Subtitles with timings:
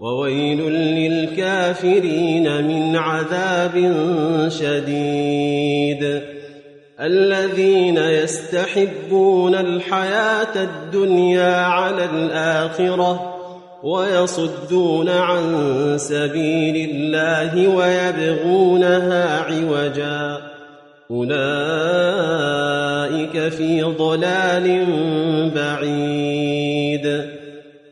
[0.00, 3.92] وويل للكافرين من عذاب
[4.48, 6.22] شديد.
[7.00, 13.34] الذين يستحبون الحياة الدنيا على الآخرة
[13.82, 15.42] ويصدون عن
[15.96, 20.38] سبيل الله ويبغونها عوجا.
[21.10, 21.38] أولئك
[23.48, 24.86] في ضلال
[25.54, 27.37] بعيد.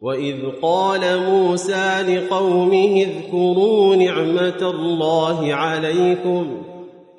[0.00, 6.62] وإذ قال موسى لقومه اذكروا نعمة الله عليكم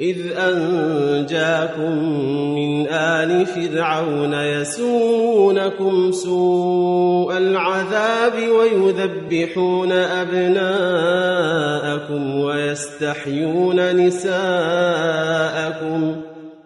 [0.00, 1.92] إذ أنجاكم
[2.54, 10.80] من آل فرعون يسونكم سوء العذاب ويذبحون أبناءكم
[12.40, 14.38] ويستحيون نساءكم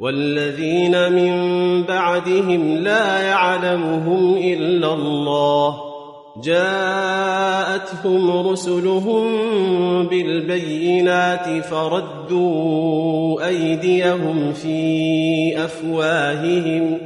[0.00, 1.32] والذين من
[1.82, 5.76] بعدهم لا يعلمهم إلا الله.
[6.44, 9.24] جاءتهم رسلهم
[10.06, 16.98] بالبينات فردوا أيديهم في أفواههم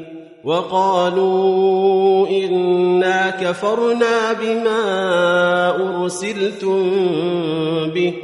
[0.45, 6.91] وقالوا إنا كفرنا بما أرسلتم
[7.95, 8.15] به.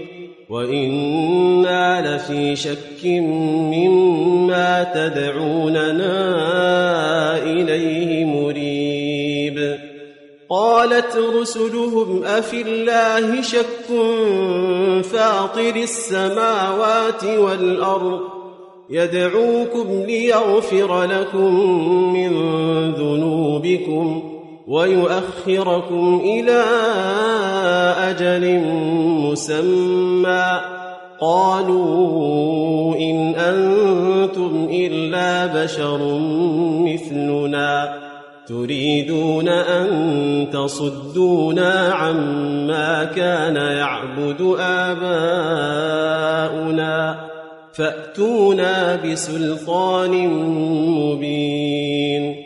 [0.48, 3.04] وإنا لفي شك
[3.74, 6.12] مما تدعوننا
[7.42, 9.78] إليه مريب
[10.50, 13.86] قالت رسلهم أفي الله شك
[15.02, 18.20] فاطر السماوات والأرض
[18.90, 21.54] يدعوكم ليغفر لكم
[22.14, 22.32] من
[22.92, 24.35] ذنوبكم
[24.66, 26.64] ويؤخركم إلى
[27.98, 28.60] أجل
[29.22, 30.60] مسمى.
[31.20, 36.18] قالوا إن أنتم إلا بشر
[36.80, 37.98] مثلنا.
[38.48, 45.16] تريدون أن تصدونا عما كان يعبد آباؤنا.
[47.72, 50.28] فأتونا بسلطان
[50.88, 52.45] مبين.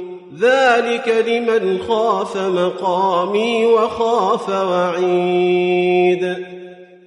[0.39, 6.35] ذلك لمن خاف مقامي وخاف وعيد.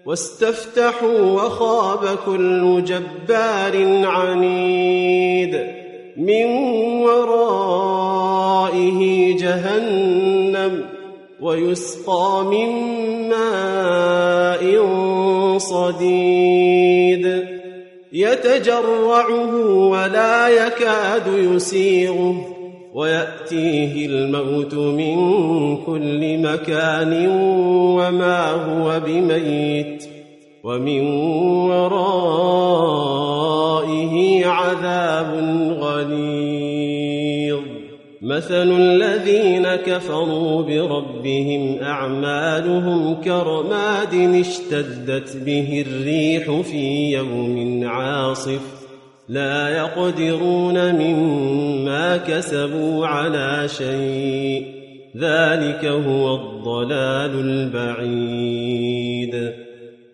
[0.06, 5.67] واستفتحوا وخاب كل جبار عنيد.
[6.17, 6.44] من
[7.03, 8.23] ورائه
[9.37, 10.85] جهنم
[11.41, 12.69] ويسقى من
[13.29, 14.88] ماء
[15.59, 17.44] صديد.
[18.12, 22.63] يتجرعه ولا يكاد يسيغه.
[22.94, 25.17] ويأتيه الموت من
[25.76, 27.29] كل مكان
[27.99, 30.05] وما هو بميت
[30.64, 31.00] ومن
[31.70, 32.17] ورائه
[34.46, 35.35] عذاب
[35.81, 37.61] غليظ.
[38.23, 48.83] مثل الذين كفروا بربهم أعمالهم كرماد اشتدت به الريح في يوم عاصف.
[49.29, 54.67] لا يقدرون مما كسبوا على شيء.
[55.17, 57.31] ذلك هو الضلال
[57.75, 59.53] البعيد.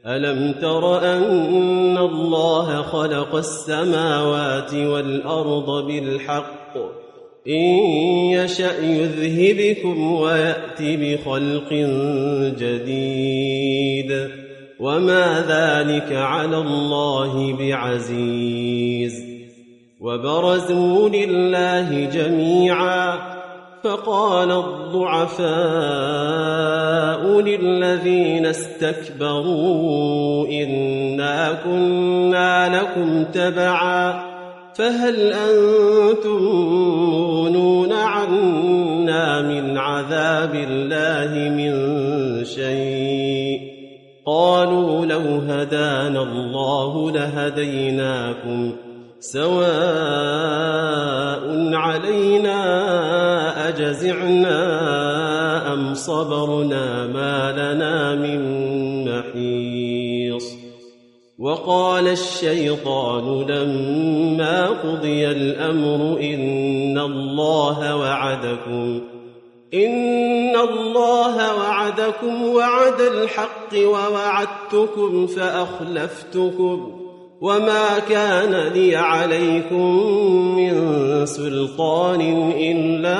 [0.06, 6.76] ألم تر أن الله خلق السماوات والأرض بالحق؟
[7.48, 7.62] إن
[8.32, 11.72] يشأ يذهبكم ويأت بخلق
[12.58, 14.30] جديد.
[14.80, 19.24] وما ذلك على الله بعزيز
[20.00, 23.40] وبرزوا لله جميعاً
[23.82, 25.50] فقال الضعفاء
[27.40, 29.68] للذين استكبروا
[30.48, 34.30] إنا كنا لكم تبعا
[34.74, 36.42] فهل أنتم
[37.10, 41.74] مغنون عنا من عذاب الله من
[42.44, 42.89] شيء
[45.30, 48.72] لو هدانا الله لهديناكم
[49.20, 49.60] سواء
[51.74, 52.58] علينا
[53.68, 54.62] أجزعنا
[55.72, 58.40] أم صبرنا ما لنا من
[59.04, 60.44] محيص
[61.38, 69.00] وقال الشيطان لما قضي الأمر إن الله وعدكم
[69.74, 77.00] إن الله وعدكم وعد الحق ووعدتكم فأخلفتكم
[77.40, 80.06] وما كان لي عليكم
[80.56, 80.72] من
[81.26, 83.18] سلطان إلا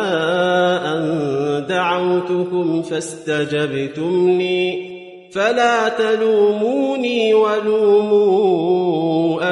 [0.92, 4.90] أن دعوتكم فاستجبتم لي
[5.32, 8.60] فلا تلوموني ولوموا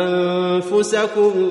[0.03, 1.51] أنفسكم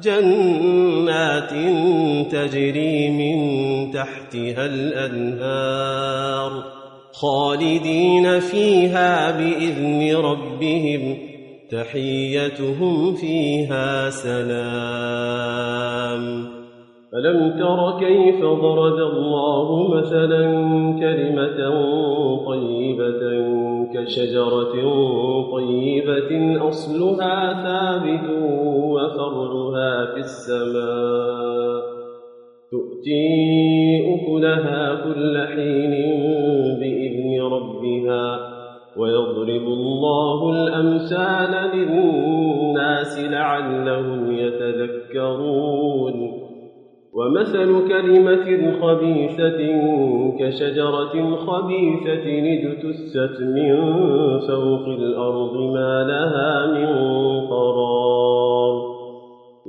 [0.00, 1.50] جنات
[2.32, 3.36] تجري من
[3.92, 6.52] تحتها الأنهار
[7.12, 11.16] خالدين فيها بإذن ربهم
[11.70, 15.60] تحيتهم فيها سلام.
[17.14, 20.42] ألم تر كيف ضرب الله مثلا
[21.00, 21.70] كلمة
[22.46, 23.22] طيبة
[23.94, 24.74] كشجرة
[25.52, 26.30] طيبة
[26.68, 28.39] أصلها ثابت
[30.30, 31.82] السماء.
[32.70, 33.26] تؤتي
[34.14, 35.92] أكلها كل حين
[37.42, 38.26] ربها
[38.96, 46.16] ويضرب الله الأمثال للناس لعلهم يتذكرون.
[47.14, 48.48] ومثل كلمة
[48.80, 49.60] خبيثة
[50.38, 53.76] كشجرة خبيثة اجتثت من
[54.38, 56.88] فوق الأرض ما لها من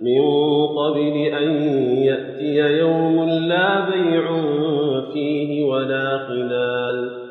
[0.00, 0.22] من
[0.66, 1.50] قبل أن
[1.98, 4.42] يأتي يوم لا بيع
[5.12, 7.28] فيه ولا خلال.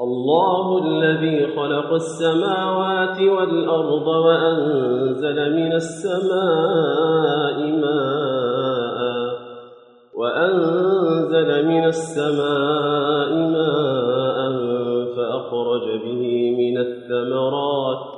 [0.00, 8.98] الله الذي خلق السماوات والأرض وأنزل من السماء ماء
[10.14, 14.38] وأنزل من السماء ماء
[15.16, 18.17] فأخرج به من الثمرات.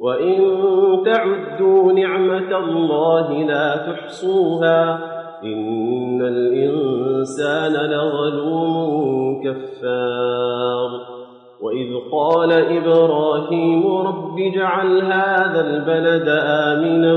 [0.00, 0.38] وإن
[1.04, 4.98] تعدوا نعمة الله لا تحصوها
[5.44, 10.90] إن الإنسان لظلوم كفار
[11.62, 17.14] وإذ قال إبراهيم رب اجعل هذا البلد آمنا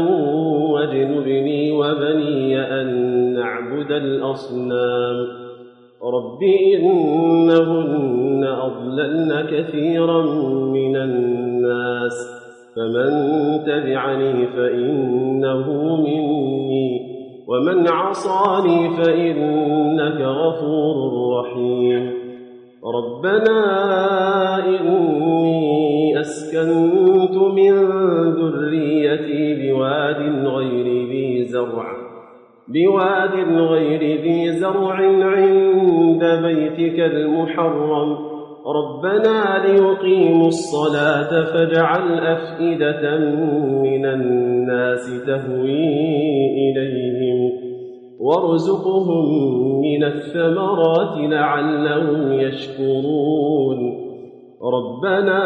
[0.72, 2.88] واجنبني وبني أن
[3.34, 5.28] نعبد الأصنام
[6.04, 6.44] رب
[6.76, 10.22] إنهن أضللن كثيرا
[10.66, 11.41] من الناس
[12.76, 13.12] فمن
[13.66, 17.12] تبعني فإنه مني
[17.48, 20.98] ومن عصاني فإنك غفور
[21.40, 22.14] رحيم.
[22.96, 23.60] ربنا
[24.66, 27.74] إني أسكنت من
[28.32, 31.92] ذريتي بواد غير ذي زرع
[32.68, 38.31] بواد غير ذي زرع عند بيتك المحرم.
[38.68, 43.18] ربنا ليقيموا الصلاة فاجعل أفئدة
[43.82, 45.88] من الناس تهوي
[46.58, 47.52] إليهم
[48.20, 49.32] وارزقهم
[49.82, 53.78] من الثمرات لعلهم يشكرون
[54.64, 55.44] ربنا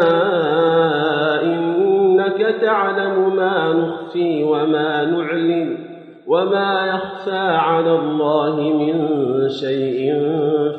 [1.42, 5.95] إنك تعلم ما نخفي وما نعلن
[6.26, 8.94] وما يخفى على الله من
[9.48, 10.14] شيء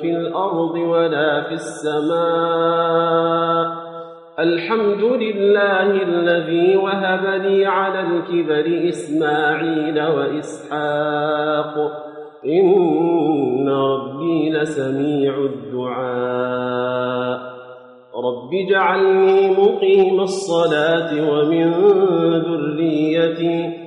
[0.01, 3.07] في الأرض ولا في السماء
[4.39, 11.75] الحمد لله الذي وهب لي على الكبر إسماعيل وإسحاق
[12.45, 16.77] إن ربي لسميع الدعاء
[18.15, 21.71] رب اجعلني مقيم الصلاة ومن
[22.31, 23.86] ذريتي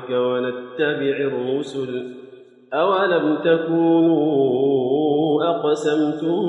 [0.00, 2.14] دعوتك ونتبع الرسل
[2.74, 4.20] أولم تكونوا
[5.44, 6.42] أقسمتم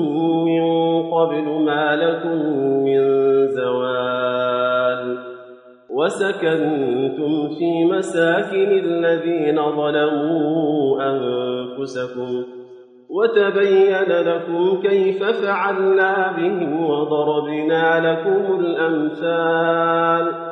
[0.44, 0.62] من
[1.10, 2.38] قبل ما لكم
[2.84, 3.00] من
[3.48, 5.18] زوال
[5.90, 12.44] وسكنتم في مساكن الذين ظلموا أنفسكم
[13.10, 20.51] وتبين لكم كيف فعلنا بهم وضربنا لكم الأمثال